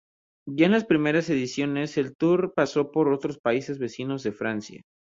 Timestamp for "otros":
3.13-3.37